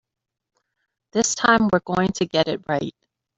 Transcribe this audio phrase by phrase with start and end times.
[1.11, 2.95] This time we're going to get it right.